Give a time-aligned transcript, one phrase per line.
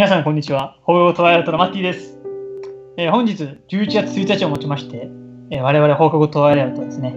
[0.00, 0.78] 皆さん、こんにちは。
[0.80, 2.18] ホートワイライトのマッティです。
[2.96, 3.34] えー本日、
[3.68, 5.10] 11月1日をもちまして、
[5.50, 7.10] えー我々放課後トワイライトはですね、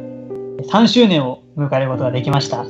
[0.69, 2.65] 3周年を迎えることができました。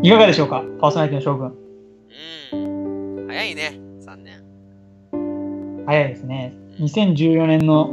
[0.00, 0.64] いかがでしょうか？
[0.80, 1.54] パーソナリティの将軍。
[2.54, 3.28] うん。
[3.28, 5.84] 早いね、3年。
[5.84, 6.54] 早いですね。
[6.78, 7.90] 2014年の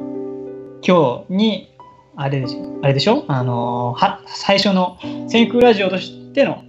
[0.87, 1.75] 今日に、
[2.15, 3.25] あれでしょあれでしょ？
[3.27, 6.66] あのーは、最初の先空ラジオとしての、ね、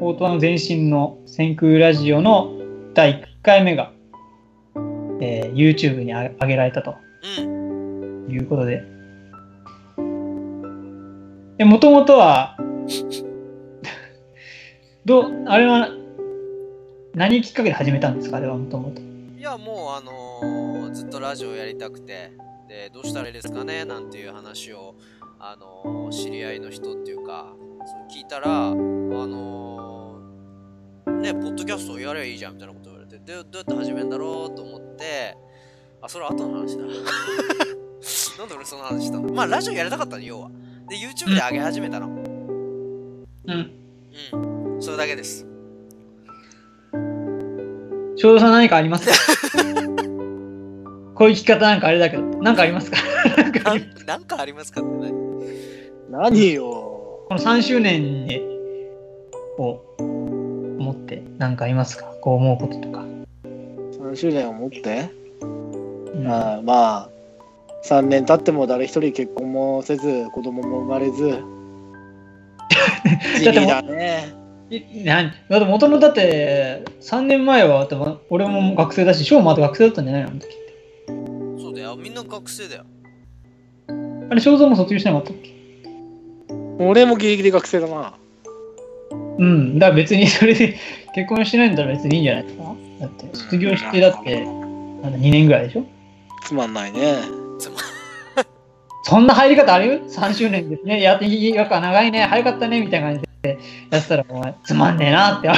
[0.00, 2.52] オートワの前身の先空ラジオの
[2.94, 3.92] 第1回目が、
[5.20, 6.94] えー YouTube にあ上げられたと
[7.38, 8.26] うん。
[8.30, 8.82] いうことで。
[11.64, 12.56] もともとは、
[15.06, 15.88] どう、あれは、
[17.14, 18.36] 何きっかけで始めたんですか？
[18.36, 19.00] あれはもともと。
[19.00, 22.30] いや、もう、あのーずっとラジオやりたくて、
[22.68, 23.84] で、どうしたらいいですかね？
[23.86, 24.94] なんていう話を、
[25.38, 27.54] あのー知り合いの人っていうか、
[27.86, 29.65] そう聞いたら、あのー
[31.22, 35.36] ね、ポッドキャストをやればいいじゃんみたいなこと言われて、で、どうやって始めるんだろうと思って、
[36.02, 36.84] あ、それは後の話だ。
[38.38, 40.50] なんで俺その話したんだまあ、ラジオやりたかったの、要は。
[40.88, 42.06] で、YouTube で上げ始めたの。
[42.08, 43.70] うん。
[44.32, 44.82] うん。
[44.82, 45.46] それだけです。
[48.16, 49.06] 正蔵さん何かあります？
[49.08, 49.14] か
[51.14, 52.98] こういう聞き方なんかあれだけど、なんかありますか？
[53.36, 54.72] なんかあります？
[54.72, 54.90] かって
[56.10, 56.64] 何何よ。
[57.28, 58.40] この3周年に
[59.58, 60.05] を思って
[61.38, 62.04] 何かありますか？
[62.20, 63.04] こう思うこととか。
[63.44, 65.10] 3周年をもって、
[65.42, 65.46] う
[66.20, 67.08] んあーまあ、
[67.84, 71.42] 3年経っても誰一人結婚もせず、子供も生まれず、
[73.42, 74.34] 地味だね。
[74.70, 77.86] いなんだって元々だって3年前は
[78.30, 80.30] 俺も学生だし、翔もまだ学生だったんじゃないの？
[80.30, 80.46] って。
[81.62, 81.96] そうだよ。
[81.96, 82.84] みんな学生だよ。
[84.30, 85.54] あれ、正蔵も卒業してなかったっけ？
[86.78, 88.14] 俺もギリギリ学生だな。
[89.38, 89.78] うん。
[89.78, 90.76] だから別にそれで
[91.14, 92.64] 結婚してないんだったら別にいいんじゃないですか？
[93.00, 95.84] だって卒業してだって、なんだ2年ぐらいでしょ？
[96.44, 97.16] つまんないね。
[97.58, 97.76] つま
[99.04, 101.00] そんな入り方ある ?3 周年ですね。
[101.00, 102.22] やっていいよか長いね。
[102.24, 102.80] 早かったね。
[102.80, 103.58] みたいな感じで
[103.90, 105.48] やってたら、お前、つまんねえなって。
[105.48, 105.56] じゃあ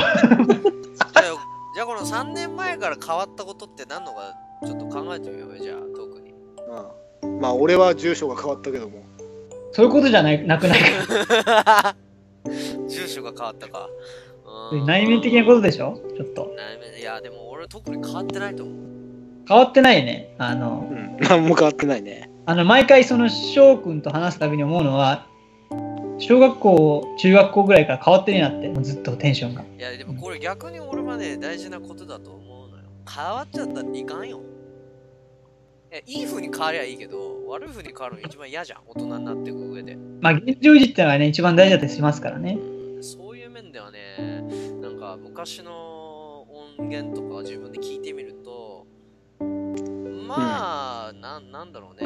[1.74, 4.34] じゃあこの3年前から変わったことって何のか
[4.66, 6.34] ちょっと考えてみようよじゃあ特に
[7.22, 8.96] うん、まあ、俺は住所が変わったけども。
[9.72, 10.78] そういうことじゃないなくない？
[11.44, 11.96] か。
[12.88, 13.88] 住所が変わったか
[14.72, 16.00] うん内面的なことでしょ？
[16.16, 16.52] ちょっと。
[16.56, 18.76] 内面いやでも俺特に変わってないと思う
[19.48, 20.34] 変わってないね。
[20.38, 22.30] あのう、ん、何も変わってないね。
[22.46, 25.26] あの毎回その翔くんと話すたびに思うのは、
[26.18, 29.62] 小学校、中学校ぐらいから変わってねえなって、もうずっとテンションが。
[29.62, 34.40] いやでもこれ逆に俺はね大事なことだと思うのよ変わっちゃったらいかんよ
[35.90, 42.58] いやいい風に変わりゃいいけど悪い風に変わるの一番嫌じゃん大人になっていく上でまあ、現状維持ってのがね、一番大事だったりしますからね。
[43.00, 44.42] そういう面ではね、
[44.80, 46.42] なんか昔の
[46.78, 48.86] 音源とか自分で聞いてみると、
[50.26, 52.04] まあ、なんなんだろうね。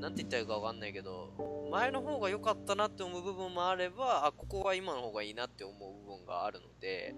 [0.00, 7.16] なんて言ったらいいかわかんないけど、前の方が良かったなって思う部分もあれば、あ、ここは今の方がいいなって思う部分があるので、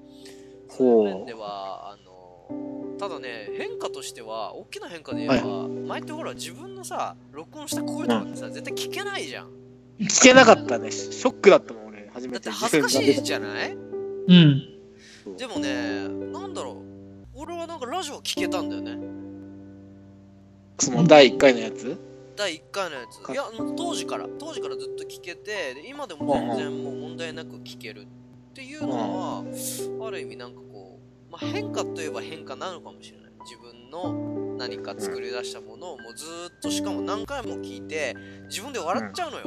[0.71, 9.51] そういう面では、あの、ただね、変化としては、大きな変化で言えば、前ってほら自分のさ、録音した声とかってさ、絶対聞けないじゃん。
[10.01, 10.91] 聞けなかったね。
[10.91, 12.09] ショックだったもん、俺。
[12.13, 12.51] 初だってめて。
[12.51, 13.73] 恥ずかしいじゃない？
[13.75, 13.77] う
[14.33, 15.37] ん。
[15.37, 16.77] でもね、なんだろう。
[17.35, 18.99] 俺はなんかラジオ聞けたんだよね。
[20.79, 21.99] その第1回のやつ？
[22.37, 23.21] 第1回のやつ。
[23.21, 23.45] かいや、
[23.77, 28.07] 当時から、当時からずっと聞けて、で今でも全然もう問題なく聞けるっ
[28.55, 29.45] ていうのは、
[30.07, 30.61] ある意味なんか
[31.39, 33.33] まあ、変化といえば変化なのかもしれない。
[33.45, 38.17] 自分の何か作り出したものをもうずーっとしかも何回も聞いて、
[38.49, 39.45] 自分で笑っちゃうのよ。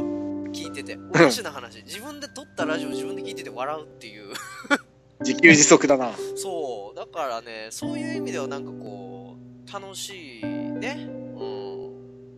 [0.52, 0.98] 聞いてて。
[1.10, 1.82] おかしな話。
[1.84, 4.34] 自分で撮ったラジオを自分で聞いてて笑うっていう。
[5.22, 6.12] 自給自足だな。
[6.36, 9.36] そう、だからね、そういう意味ではなんかこ
[9.68, 11.08] う、楽しいね。
[11.10, 12.38] うん。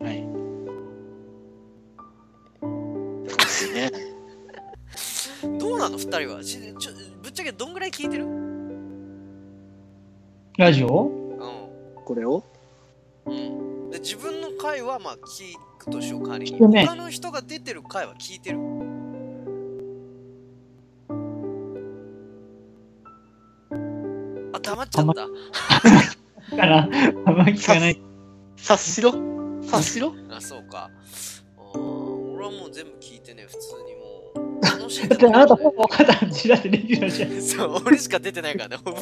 [0.00, 0.22] はい。
[3.28, 3.90] 楽しいね。
[5.58, 5.98] どうなの？
[5.98, 8.45] 二人はぶっちゃけどんぐらい聞いてる？
[10.56, 10.86] ラジオ？
[10.86, 11.10] う
[12.04, 12.42] これを？
[13.28, 13.30] ん。
[13.30, 13.90] うん。
[13.90, 16.56] で、自分の回はまあ聞くとしよう、仮に。
[16.56, 18.58] 聞くね他の人が出てる回は聞いてる
[24.54, 25.14] あ、黙っちゃった。
[26.56, 26.88] かな
[27.26, 28.00] あんまり聞かない。
[28.56, 29.12] 察しろ
[29.62, 30.90] 察しろあ、そうか。
[31.58, 34.64] あー俺はもう全部聞いてね、普通にもう。
[34.64, 37.42] 楽しいだってあなたほぼ分かったんちらってレギュラーじゃん。
[37.42, 38.98] そう、俺しか出てないからね、ほぼ。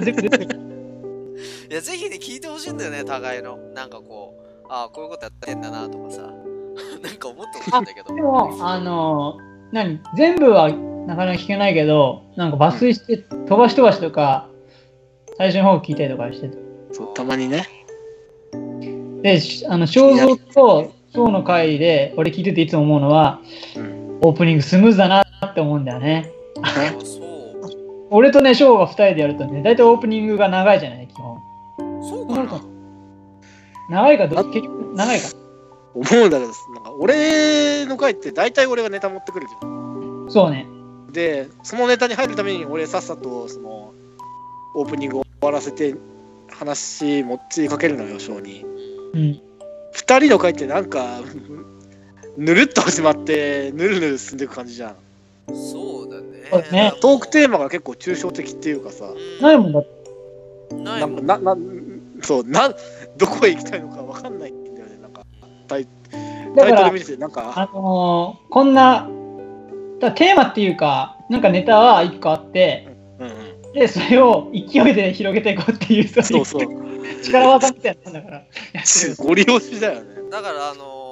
[0.00, 0.63] 全部出てる。
[1.74, 3.56] いや、ぜひね、聞いてほしいんだよね、互いの。
[3.74, 4.32] なんかこ
[4.64, 6.22] う、ああ、こういうことやってんだなとかさ。
[7.02, 8.14] なんか思ってほしいんだけど。
[8.14, 9.38] でも、あの、
[9.72, 9.98] 何？
[10.16, 14.46] 全部はなかなか聞けないけど、なんか抜粋して、飛ばし飛ばしとか、
[15.36, 16.56] 最初の方聞いたりとかしてて。
[16.92, 17.66] そう、たまにね。
[19.22, 23.40] で、しあの、肖像と翔の回で、俺聞いてていつも思うのは、
[23.76, 24.18] うん。
[24.22, 26.30] オープニングスムーズだなって思うんだよね。
[28.10, 31.33] 俺とね、翔が2人でやるとね、大体オープニングが長いじゃない、基本。
[32.08, 32.60] そうかな
[33.90, 35.28] 長いかど、結局長いか。
[35.94, 40.26] 思うんだけど、なんか俺の回って大体俺がネタ持ってくるじゃん。
[40.28, 40.66] そうね。
[41.12, 43.94] で、そのネタに入るために俺さっさとその
[44.74, 45.94] オープニングを終わらせて
[46.50, 48.64] 話持ちかけるのよ、章に。
[49.14, 49.40] うん。
[49.92, 51.20] 二人の回ってなんか、
[52.36, 54.96] ぬるっと始まって、ぬるぬる進んでいく感じじゃん。
[55.54, 59.04] そうだねねトークテーマが結構抽象的っていうかさ、
[59.40, 59.82] ないもんだっ
[60.70, 60.74] て。
[60.74, 61.56] なもんないんか、な、な、
[62.24, 62.74] そう、な、
[63.16, 65.22] どこへ行きたいのかわかんないんだよね、なんか。
[65.68, 65.88] タイ
[66.56, 69.08] だからタイトル見、てて、なんか、あのーこんな、
[70.00, 72.88] だテーマっていうか、なんかネタは1個あって、
[73.18, 73.72] うんうん。
[73.72, 77.22] で、それを勢いで広げていこうっていう、そういうそう。
[77.22, 78.36] 力技みたいなもんだから。
[78.38, 78.46] やっ
[79.00, 80.30] てるゴリ押しだよね。
[80.30, 81.04] だからあのー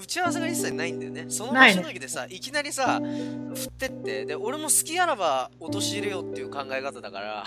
[0.00, 7.44] 打ち合わせが一切ないんだよねその場しのぎでさいきなりさ振ってってで俺も好きあらば陥れようっていう考え方だから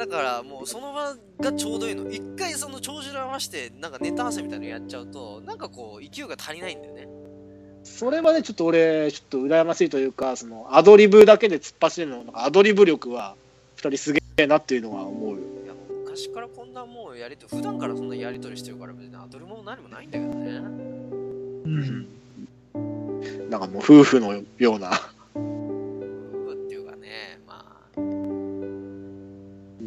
[0.00, 7.06] だからもうその場がちょうどいいの一回その帳尻合わせてなんかネタ合わせみたいなのやっちゃうとなんかこう勢いが足りないんだよね
[7.82, 13.36] それはね、ちょっと俺、ちょっと羨ましいというか、そのアドリブだけで突っ走るの、なんかアドリブ力は
[13.76, 15.36] 二人すげえなっていうのは思うよ。
[15.64, 15.72] いや
[16.04, 20.50] 昔からこんなもうやりと普段からそんなやりとりしてるから別にアドリブも何もないんだけどね
[22.74, 23.48] うん。
[23.48, 24.90] なんかもう夫婦のような。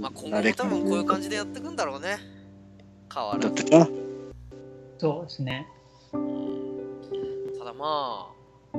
[0.03, 2.17] まあ今後も多分こういう感じでやっていくんだろうね
[3.13, 3.65] 変わらず。
[4.97, 5.65] そうですね。
[7.57, 8.29] ただま
[8.73, 8.77] あ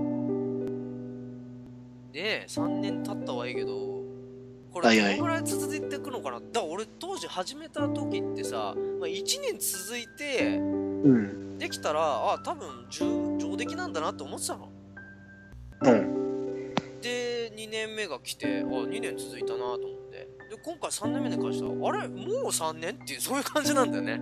[2.12, 4.02] ねえ3年経ったはいいけど
[4.70, 11.58] これはいはいどのぐらい続いていくのかなだから俺当時始めた時ってさ、まあ、1年続いてうん。
[11.58, 14.68] できたらあ多分上上出来なんだなって思ってたの
[15.84, 16.74] うん。
[17.00, 19.93] で2年目が来てあ2年続いたなと思って
[20.54, 24.20] で今回3年目に関してはあれもう3年っていうそういう感じなんだよね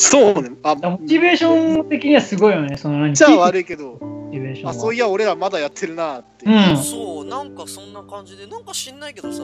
[0.00, 0.50] そうね。
[0.62, 4.70] あ、モチベーション的にはすごいよね、その何じゃあ悪いけど、モチベーションは。
[4.70, 6.46] あ、そういや、俺らまだやってるなって。
[6.46, 9.42] うんそうなんかそんな感じでなんか知んないけどさ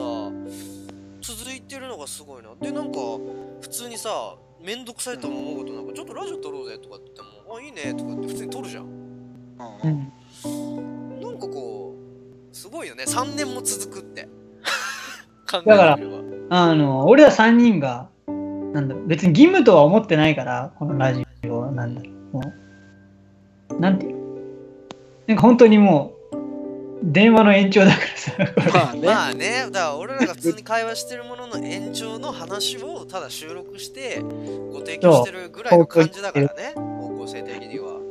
[1.21, 2.99] 続いてるのがすごいなでなんか
[3.61, 10.11] 普通にさめんどくさいと思うことなんかちょっとラジオ撮ろうぜとかって言ってもあいいねとかって普通に撮るじゃんうん
[10.45, 10.47] う
[11.17, 11.21] ん。
[11.21, 11.95] なんかこ
[12.51, 14.29] うすごいよね3年も続くって
[15.51, 16.14] 考えだからてみれば
[16.49, 22.01] あの、俺ら3人が、なんだろう、別に義務とは思ってないから、このラジオは、なんだ。
[22.01, 22.53] ろう、も
[23.71, 24.11] う、なんていう？
[24.13, 24.25] の
[25.27, 26.15] なんか本当にもう、
[27.03, 28.31] 電話の延長だからさ、
[28.73, 29.01] まあね。
[29.07, 29.65] まあね。
[29.71, 34.21] だから俺らが普通に会話してるものの延長の話をただ収録して
[34.71, 36.73] ご提供してるぐらいの感じだからね。
[36.75, 37.93] 方向性的には。
[37.93, 38.01] うん。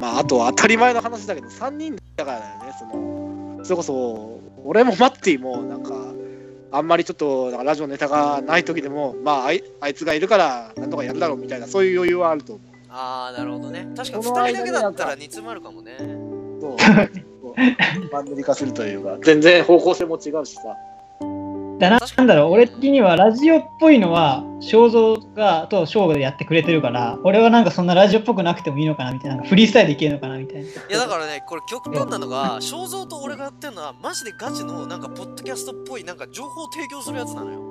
[0.00, 2.72] まあ、あとは当たり前の話だけど、3人だからだよね。
[2.78, 5.92] その、それこそ、俺もマッティも、なんか、
[6.72, 12.70] あんまりちょっと、ラジオネタがない時でも、まああい、あいつがいるから、なんとかやるだろうみたいな、そういう余裕はあると思う。
[12.92, 15.96] ああなるほどね確かにこの2人だけだったら間煮詰まるかもね
[16.60, 16.76] そう。
[16.80, 17.54] そう
[18.12, 20.76] マンネリ化するというか、全然方向性も違うしさ。
[21.80, 21.98] だな。
[22.16, 30.68] なんだろう、俺的にはラジオっぽいのは、肖像がと翔吾でやってくれてるから、俺はなんかそんなラジオっぽくなくてもいいのかなみたいな、なフリースタイルでいけるのかなみたいな。
[30.68, 37.70] いやだからねこれ極端なのが肖像と俺がやってるのはマジでガチのなんかポッドキャストっぽいなんか情報を提供するやつなのよ。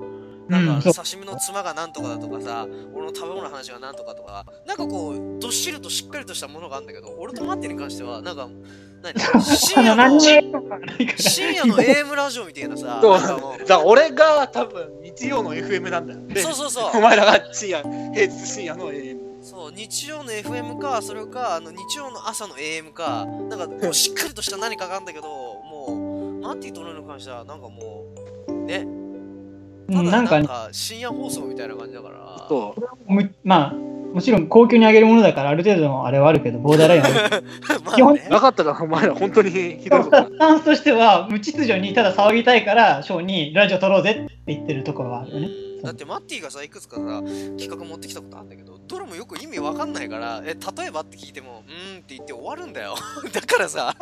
[0.49, 8.88] なんか刺身の妻がなんとかだとかさ俺の食べ物の話がなんとかとかなんかこうどっしりとしっかりとしたものがあるんだけど俺とマッティに関してはなんか何
[9.39, 13.01] 深夜の深夜の AM ラジオみたいなさ
[13.65, 16.19] だ俺が多分日曜の FM なんだよ。
[16.27, 16.91] でそうそうそう。
[16.97, 17.81] お前らが深夜、
[18.13, 19.17] 平日深夜の AM。
[19.41, 28.03] そう日曜の FM かそれかあの日曜の朝の AM かなんかこうしっかりとした何かがあるんだけどもうマッティと俺に関してはなんかも
[28.49, 28.85] うね
[29.89, 30.41] ただうんなんかね。
[30.41, 32.45] なんか深夜放送みたいな感じだから。
[32.47, 33.13] そう。
[33.13, 33.73] むまあ、
[34.13, 37.07] もちろん高級に上げるものだから、ある程度のあれはあるけど、ボーダーラインは。
[37.07, 37.43] ある。
[37.83, 39.51] まあ基本ねなかったらお前ら本当に。
[39.51, 45.49] ひどいスタンスとしては、無秩序にただ騒ぎたいから、ショーにラジオ撮ろうぜって言ってるところはあるよね。
[45.83, 47.01] だってマッティがさいくつかさ
[47.57, 52.95] 企画持ってきたことあるんだけどどれもよく意味わかんないからえ例えばって聞いてもうーんって言って終わるんだよ。
[53.31, 53.95] だからさ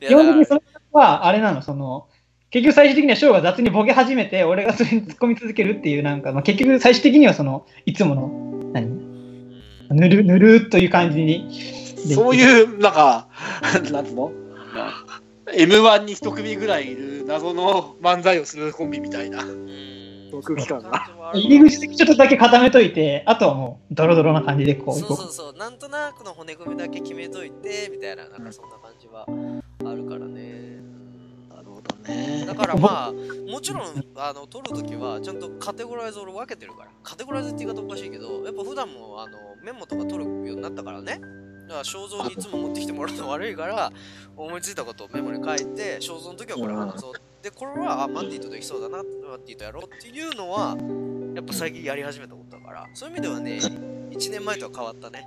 [0.00, 2.08] 基本的にだそれは、あれなの、その、
[2.50, 8.51] 結局最終的にはショーが雑にボケ始めて、俺がそれに突っ込み続けるっていう、なんか、まあ、結局最終的にはその、いつもの、
[9.92, 11.48] ぬるぬるっという感じに。
[12.14, 13.28] そういう、なんか、
[13.92, 14.32] なんつうの
[15.54, 19.44] ？M1 に一組ぐらいいる謎の漫才をするコンビみたいな。
[20.40, 29.26] 空気感が入り口だけちょっとだけ固めといて、あとはもうドロドロな感じでこうそうそうそう、なんとなくの骨組みだけ決めといて、みたいな、なんかそんな感じは
[29.84, 30.91] あるからね。
[32.02, 36.90] ねだからまあ、もちろん、あの、撮るときは、ちゃんとカテゴライズ俺分けてるから。
[37.02, 41.20] カテゴライズって言い方おかしいけど、やっぱ普段も、あの、メモとか取るようになったからね。
[41.68, 43.92] だから、肖像にいつも持ってきてもらうの悪いから、
[44.36, 47.12] 思いついたことをメモに書いて、肖像の時はこれ話そう。
[47.42, 50.76] で、これは、あ、マッティとできそうだな、マッティとやろうっていうのは、
[51.34, 53.58] やっぱ最近やり始めたことだから、そういう意味ではね、
[54.10, 55.26] 1年前とは変わったね。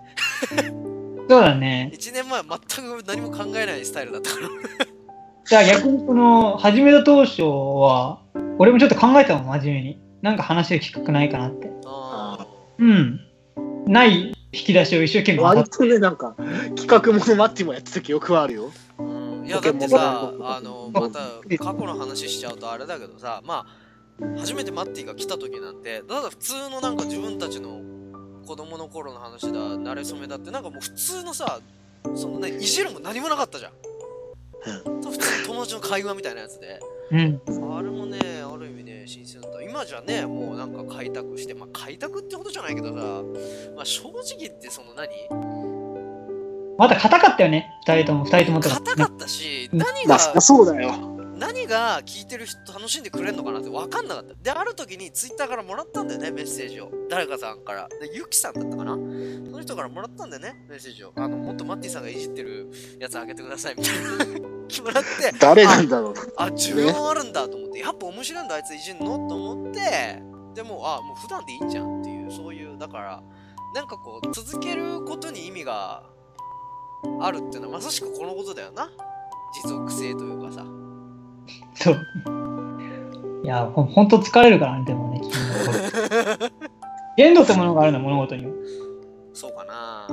[0.72, 0.96] う。
[1.30, 1.92] そうだね。
[1.96, 4.50] 1年前は全く何も考えないスタイルだったから。
[5.46, 8.20] じゃあ逆にこの始めた当初は、
[8.58, 10.00] 俺もちょっと考えたもん、真面目に。
[10.22, 11.72] なんか話で聞くないかなって。
[11.86, 12.48] あ
[12.80, 13.20] うん。
[13.86, 16.36] ない引き出しを一生懸命割とね、なんか、
[16.76, 18.72] 企画ものマッチもやってた記憶はあるよ。
[18.98, 21.20] ーうんいやだってさあのまた
[21.64, 23.68] 過去の話しちゃうとあれだけどさま
[24.20, 27.80] あ初めてマッティが来た時なんてただ普通のなんか自分たちの
[28.48, 31.60] 子供の頃の話だ慣れ初めだってなんかもう普通のさ
[32.16, 33.72] そのねいじるも何もなかったじゃん
[34.66, 36.80] 普通の友達の会話みたいなやつで
[37.12, 37.42] うん。
[37.78, 42.96] あれもねある意味ね新鮮だった今じゃねもうなんか開拓してまあ開拓ってほどじゃないけどさ
[43.76, 45.08] まあ正直言ってその何？
[46.78, 48.76] また硬かったよね、二人とも、二人ともとか。
[48.76, 51.15] 硬かったしうん何がまあ、そうだよ。
[51.38, 54.34] 何が聞いてる人楽しんでくれるのかなって分かんなかった。
[54.42, 56.92] で、ある時にツイッターからもらったんだよね、メッセージを。
[57.10, 57.88] 誰かさんから。
[57.90, 61.12] で、ゆきさんだったかなその人からもらったんだよね、メッセージを。
[61.16, 64.46] あの、もっとマッティさんがいじってるやつあげてください、みたいな。
[64.82, 66.14] もらって、誰なんだろう。
[66.38, 69.28] あ、需要あるんだと思って、やっぱ面白いんだ、あいついじんの？
[69.28, 70.22] と思って、
[70.56, 73.24] でも、あ、もう普段でいいんじゃんっていう、そういう、だから、
[73.76, 76.04] なんかこう、続けることに意味が
[77.22, 78.90] あるっていうのはまさしくこのことだよな。
[79.64, 80.35] 持続性という。
[81.86, 82.08] そう。
[83.44, 85.22] いや、ほほんと疲れるからね、でもね、
[87.16, 88.52] 限度ってものがあるんだ、物事には。
[89.34, 90.08] そうかな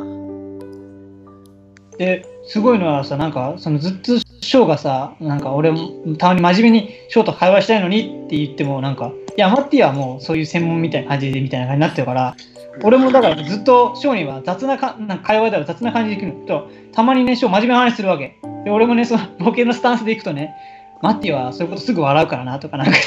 [1.97, 5.89] で、すごいのはさ、なんか、そのずっとショーがさ、なんか俺も
[6.19, 12.37] たまに真面目にショーと会話したいのにって言っても、なんか、いや、マッティはもうそういう専門みたいな感じでみたいな感じになってるから、
[12.83, 18.37] 俺もだからずっとショーには雑なかなんか会話では雑な感じで行くのと、たまにね、ショー真面目な話するわけ。
[18.65, 20.55] で、俺もね、そのボケのスタンスで行くとね、
[21.03, 22.93] マッティはそういうことすぐ笑うからなとか、なんか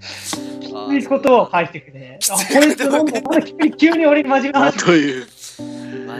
[0.00, 2.18] そういうことを返してくれ。
[2.30, 3.06] あ、こいつなん
[3.76, 5.26] 急に俺に真面目なあ話という。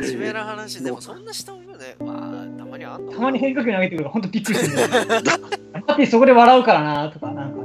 [0.01, 4.89] 真面目な話、でもそんな下もね、まあ、たまにあんのたまに変化球投げてくるから本当びっくりするんだよ。
[4.89, 7.61] マッティそこで笑うからなとか、なんか、い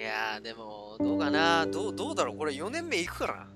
[0.00, 3.46] やー、でも、どうかなどうどうだろうこれ4年目いくかな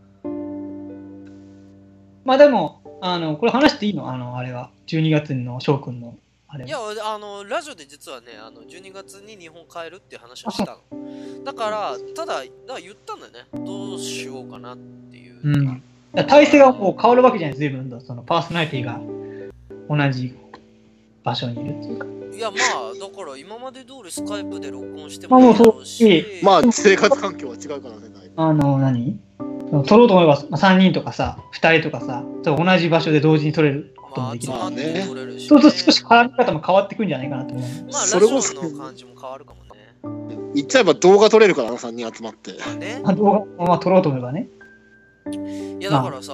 [2.25, 4.09] まあでも、あの、これ話していいの？
[4.09, 4.71] あの、あれは。
[4.87, 6.15] 12月の翔くんの、
[6.47, 11.45] あれいや、あの、ラジオで実はね、あの12月に日本帰るっていう話をしたの。
[11.45, 13.67] だから、ただ、だから言ったんだよね。
[13.67, 14.79] どうしようかなっ
[15.11, 15.41] ていう。
[15.43, 15.83] うん。
[16.29, 18.01] 体制がもう変わるわけじゃない、随分と。
[18.01, 19.01] そのパーソナリティが
[19.89, 20.33] 同じ
[21.25, 22.07] 場所にいるっていうか。
[22.37, 28.03] いや、まあ、だから今まで通りスカイプで録音してまあもうそうもいいだろうし、まあ、生活環境は違うからね、
[28.37, 29.19] あの、何？
[29.73, 34.53] その撮ろうと思えば、まあ、3人とかさ、2人とかさ、そう同じ場所で同時に撮れることまあ、もできる。
[34.53, 37.71] 集まって撮れるし、そうすると少し絡み方も変わってくんじゃないかなと思う。
[37.91, 40.53] まあ、それこそラジオの感じも変わるかもね。
[40.55, 42.53] 言っちゃえば動画撮れるからな、3人集まって。
[42.67, 43.01] まあね。
[43.03, 44.49] まあ、動画もまあ撮ろうと思えばね。
[45.81, 46.33] いやだからさ、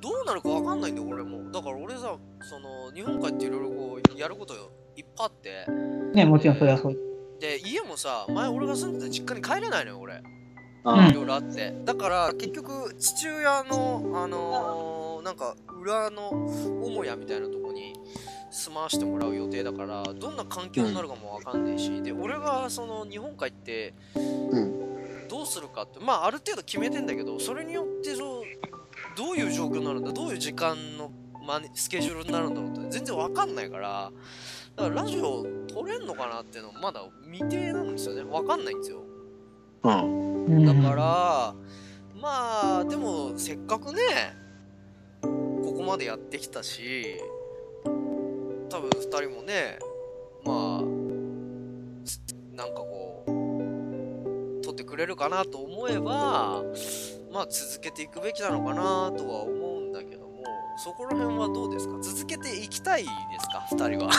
[0.00, 5.66] どうなるかわかんないんだよ俺もだから俺さその日本帰っていろいろこうやることいっぱいあって
[6.14, 6.98] ね、もちろんそれはそう。
[7.40, 10.22] で家もさ前俺が住んでた実家に帰れないのよ俺うん
[10.84, 11.74] いろいろあって。
[11.84, 16.30] だから結局父親のあのーなんか裏の
[16.82, 17.94] 母屋みたいなとこに
[18.50, 24.80] 住まわしてもらう予定だからどんな環境になるかもわかんないし、で俺がその日本帰ってうん。
[25.28, 28.42] どうするかってまあある程度決めてんだけどそれによってそう
[29.16, 31.12] どういう状況になるんだどういう時間の
[31.46, 34.10] マネスケジュールになるんだろうって全然わかんないから
[34.74, 38.22] だからラジオ撮れんのかなっていうのまだ未定なんですよね。
[38.28, 39.04] わかんないんですよ
[39.82, 40.44] うん。
[40.46, 41.54] うんだから、
[42.20, 44.00] まあでもせっかくね
[45.22, 47.16] ここまでやってきたし
[47.84, 49.78] 多分2人もね
[50.44, 50.84] まあ
[52.04, 52.18] つ
[52.54, 56.62] なんかこう撮ってくれるかなと思えば
[57.32, 60.42] まあ続けていくべきなのかなとは思うんだけども
[60.82, 61.98] そこら辺はどうですか？
[62.02, 63.08] 続けていきたいで
[63.38, 64.10] すか？2人は。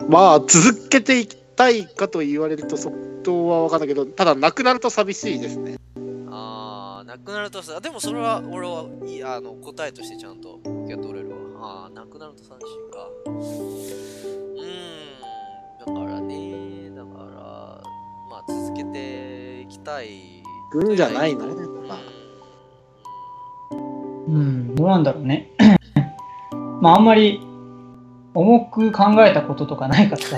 [0.08, 5.76] まあ、続けていきたいかと言われると、即答は分かんないけど、ただ、なくなると寂しいですね。
[6.30, 13.08] ああなくなるとさでもそれは俺はいいあの答えとしてちゃんと受け取れるわああ、なくなると寂しいか。
[13.26, 13.42] うー
[15.92, 17.82] ん、だからね、だから、
[18.30, 20.42] まあ続けていきたい。
[20.72, 21.98] 行くんじゃないのうあ
[24.28, 25.50] うん、どうなんだろうね。
[26.80, 27.40] まあ、あんまり
[28.34, 30.36] 重く考えたこととかないからさ。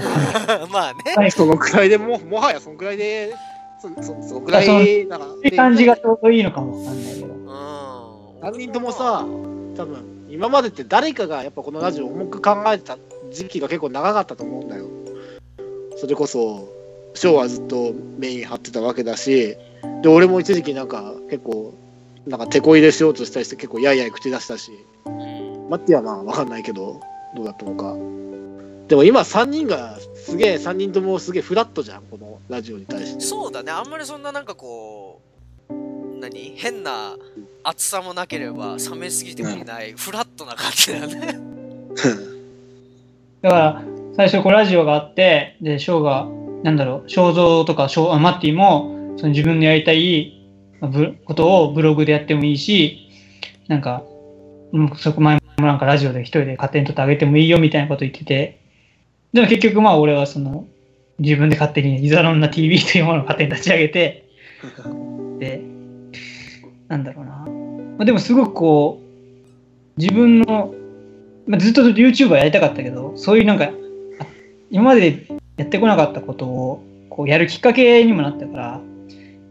[0.70, 1.14] まあね。
[1.16, 3.34] はいそのくらいでもう、もはやそのくらいで、
[3.80, 5.24] そそそのくらいなら。
[5.26, 7.26] そういう感じがちょうどいいのかもわかんないけど。
[7.26, 7.46] うん。
[8.40, 9.24] 3人ともさ、
[9.76, 12.98] 多分今までって誰かがやっぱこのラジオ重く考えてた
[13.32, 14.86] 時期が結構長かったと思うんだよ。
[15.96, 16.68] それこそ、
[17.14, 19.56] ショーはずっとメイン張ってたわけだし、
[20.02, 21.74] で、俺も一時期なんか結構、
[22.26, 24.70] なんか手こ入れしようとしたりして結構やいやい口出したし、
[25.06, 27.00] うんマッティはまあわかんないけど、
[27.34, 27.94] どうだったのか。
[28.88, 33.20] でも今3人がすげえ、3人ともすげえフラットじゃん、このラジオに対して。
[33.20, 35.20] そうだね、あんまりそんななんかこ
[35.68, 35.72] う、
[36.18, 36.54] 何？
[36.56, 37.16] 変な
[37.62, 41.38] 厚さもなければ冷めすぎてもいない、フラットな感じだよね。
[43.42, 43.82] だから、
[44.16, 46.28] 最初こうラジオがあって、で、ショーが、
[46.62, 50.40] なんだろう、肖像とかショーあマッティも、その自分のやりたい
[50.80, 53.08] まあブことをブログでやってもいいし、
[53.68, 54.02] なんか、
[54.72, 58.60] うんそこ前もなんかラジオで一人で勝手に撮ってあげてもいいよみたいなこと言ってて、
[59.32, 60.66] でも結局まあ俺はその、
[61.18, 64.24] 自分で勝手にイザロンナ TV というものを勝手に立ち上げて、
[65.38, 65.62] で、
[66.88, 67.30] なんだろうな。
[67.32, 70.74] まあ、でもすごくこう、自分の、
[71.46, 74.26] まあ、ずっと YouTuber やりたかったけど、そういうなんか、あ
[74.70, 75.26] 今まで
[75.58, 78.80] やってこなかったことをこうやるきっかけにもなったから、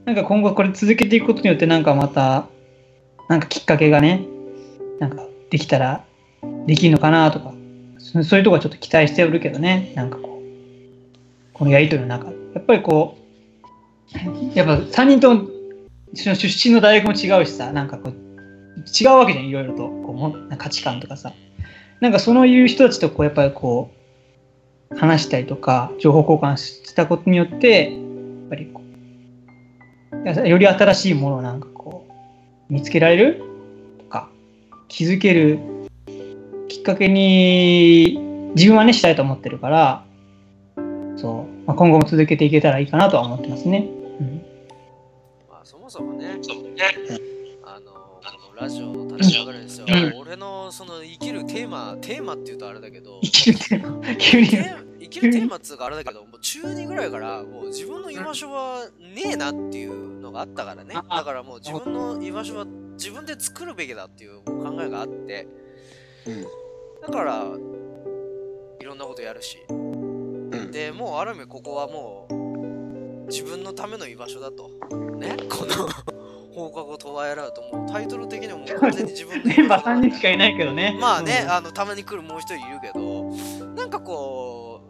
[0.06, 2.48] なんか今後これ続けていくことによってなんかまた、
[3.28, 4.26] なんかきっかけがね、
[5.00, 6.06] なんかできたら
[6.66, 7.54] できるのかなとか、
[8.00, 12.28] そういうとこはちょっと期待しておるけどね、なんかこう、このやりとりの中。
[12.28, 13.18] やっぱりこ
[14.14, 15.48] う、やっぱ3人とも
[16.14, 18.14] 出身の大学も違うしさ、なんかこう、
[18.80, 19.90] 違うわけじゃん、いろいろと。
[19.90, 21.34] こう価値観とかさ。
[22.02, 23.92] なんかそういう人たちとこう、やっぱりこ
[24.92, 28.82] う、話したりとか、情報交換したことによって、やっぱりこ
[30.44, 32.08] う、より新しいものをなんかこ
[32.70, 33.44] う、見つけられる、
[34.90, 35.60] 気づける
[36.68, 40.06] きっかけに、自分はね、したいと思ってるから、
[41.16, 43.88] そう、まあ、今後も続けていけたらいいかなとは思ってますね。
[44.20, 44.42] うん
[45.50, 46.40] まあそもそもね、
[47.64, 48.22] あの、
[48.56, 49.88] ラジオの立ち上がるんですよ。
[50.18, 54.48] 俺のその生きるテーマ、テーマって言うとあれだけど、生きるテーマ、急に。
[55.00, 60.94] 生きるテーマっつうかあれだけど、もう中2ぐらいからもう自分の居場所はねえなっていうのがあったからね。
[60.94, 62.68] だからもう自分の居場所は
[63.00, 65.48] 自分で作るべきだっていう考えがあって、
[66.28, 66.46] うん
[67.02, 67.46] だから、
[68.82, 69.58] いろんなことやるし。
[69.72, 74.70] んで、もうある意味ここはもう自分のための居場所だと。
[75.18, 75.88] ね、この
[76.54, 80.98] 放課後トワイライト、もうタイトル的にはもう完全に自分のメンバー3人しかいないけどね。
[81.00, 83.32] まあね、うんあのたまに来るもう一人いるけど、
[83.76, 84.82] なんかこ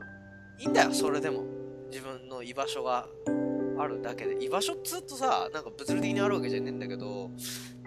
[0.57, 1.43] う、いいんだよ、それでも。
[1.91, 3.07] 自分の居場所が
[3.79, 4.43] あるだけで。
[4.43, 7.31] 居場所っつうとさ、なんか物理的にあるわけじゃねえんだけど、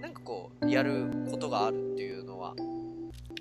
[0.00, 2.54] なんかこう、やることがあるっていうのは、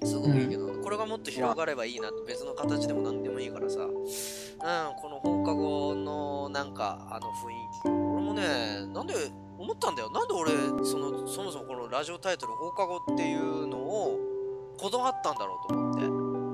[0.04, 9.14] すごくいいけど、これがもっと広がればいいなって別の形でも何でもいいからさ、うん、この放課後のなんかあの雰囲気、俺もね、なんで
[9.58, 10.10] 思ったんだよ。
[10.10, 10.52] なんで俺、
[10.84, 14.20] その、そもそもこのラジオタイトル放課後っていうのを
[14.80, 16.02] こだわったんだろうと思って。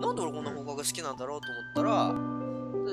[0.06, 2.37] なんで俺こんな放課後好きなんだろうと思ったら、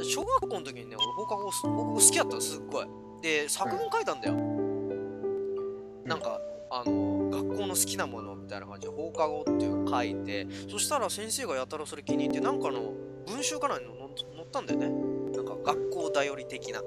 [0.05, 2.87] 小学校の時にね、俺放課後、放課後好きだったの、すっごい。
[3.23, 4.35] で、作文書いたんだよ。
[6.05, 6.40] なんか、
[6.71, 12.93] あの、学校の好きなものみたいな感じで放課後っていう書いて、そしたら先生がやたらそれ気に入って、なんかの
[13.27, 14.88] 文集かなんかに載載ったんだよね。
[15.37, 16.83] なんか学校だより的な。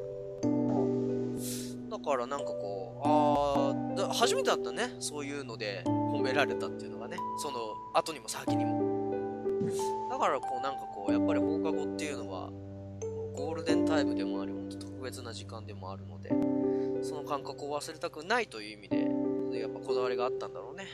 [1.89, 7.57] だからなんかこう、あーだ初めてだったね、そういうので褒められたっていうのがね、その
[7.93, 8.97] 後にも先にも。
[10.09, 12.49] だからこうなんかこう、やっぱり放課後っていうのは、
[13.37, 16.29] ゴールデンタイムでもあり、本当特別な時間でもあるので、
[17.03, 20.85] その感覚を忘れたくないという意味で、やっぱこだわりがあったんだろうね。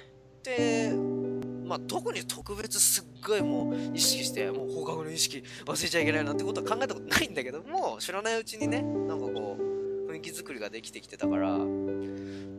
[0.43, 0.91] で、
[1.65, 11.58] まあ特に特別すっごいもう意識して、もう放課後の意識忘れちゃいけないなんてことは考えたことないんだけども、知らないうちにね、なんかこう、雰囲気作りができてきてたから、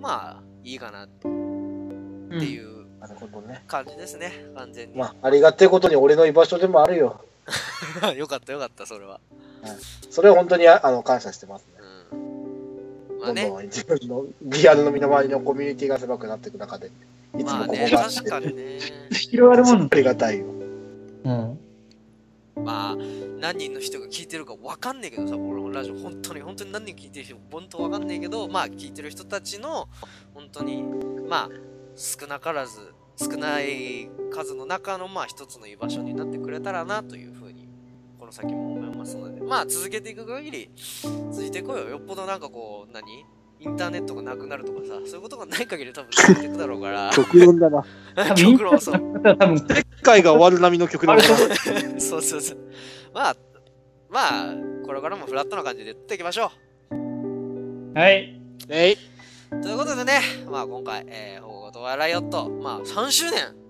[0.01, 3.62] まあいいかなっていうなるほどね。
[3.66, 4.97] 感じですね、完全に。
[4.97, 7.23] まあ、ありがてえことに俺の居場所でもあるよ。
[8.16, 9.20] よかったよかった、それは。
[10.11, 11.74] それは本当にああの感謝してますね。
[12.12, 13.20] うん。
[13.20, 16.90] まあねどんど、ん自分のリアルの身の回りのコミュニティが狭くなっていく中で、
[17.38, 18.79] いつもここまあね、があって、確かにね。
[19.11, 20.46] 広がるもんありがたいよ。
[21.24, 21.59] うん。
[22.57, 22.96] まあ、
[23.40, 29.88] 何人の人が聞いてるか分かんねえけどさ、俺のラジオ、本当に、本当に何人聞いてる人、本当分かんねえけど、まあ、聞いてる人たちの、
[30.33, 30.83] 本当に、
[31.29, 31.48] まあ、
[31.96, 32.79] 少なからず、
[33.16, 37.43] 少ない数の中のまあ一つの居場所になってくれたらなというふう
[38.35, 39.40] 先も思いますので。
[39.40, 40.70] まあ続けていく限り
[41.31, 41.88] 続いていこうよ。
[41.88, 43.03] よっぽどなんかこう何？
[43.61, 47.11] インターネットがなくなるとかさそういうことがない限り多分続いていくだろうから。
[47.14, 47.85] 極論だな。
[48.35, 48.94] 極論そう。
[49.23, 51.37] 多分世界が終わる波の極論だな。
[52.01, 52.59] そうそうそう。
[53.14, 53.37] まあ
[54.11, 56.51] まあこれからもフラットな感じでやっていきましょ
[57.94, 58.40] はい。
[58.68, 58.94] えい。
[58.94, 60.20] うということでね、
[60.51, 63.63] まあ今回、えー、保護と笑いよっと、まあ3周年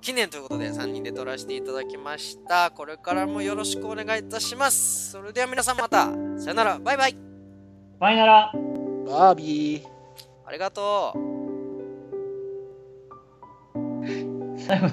[0.00, 2.70] 記念ということで3人で撮らせていただきました。
[2.70, 5.10] これからもよろしくお願いいたします。
[5.12, 6.06] それでは皆さんまた、
[6.38, 7.16] さよなら、バイバイ
[7.98, 8.52] バイなら。
[9.06, 9.82] バービー。
[10.46, 11.30] ありがとう
[14.58, 14.86] 最後